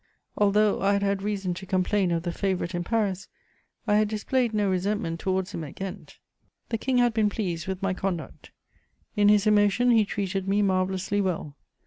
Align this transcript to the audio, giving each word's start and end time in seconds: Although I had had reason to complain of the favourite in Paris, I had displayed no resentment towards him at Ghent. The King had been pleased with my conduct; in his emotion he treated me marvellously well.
Although 0.35 0.81
I 0.81 0.93
had 0.93 1.03
had 1.03 1.21
reason 1.21 1.53
to 1.53 1.67
complain 1.67 2.09
of 2.09 2.23
the 2.23 2.31
favourite 2.31 2.73
in 2.73 2.83
Paris, 2.83 3.27
I 3.85 3.97
had 3.97 4.07
displayed 4.07 4.51
no 4.51 4.67
resentment 4.67 5.19
towards 5.19 5.51
him 5.51 5.63
at 5.63 5.75
Ghent. 5.75 6.17
The 6.69 6.79
King 6.79 6.97
had 6.97 7.13
been 7.13 7.29
pleased 7.29 7.67
with 7.67 7.83
my 7.83 7.93
conduct; 7.93 8.49
in 9.15 9.29
his 9.29 9.45
emotion 9.45 9.91
he 9.91 10.03
treated 10.03 10.47
me 10.47 10.63
marvellously 10.63 11.21
well. 11.21 11.55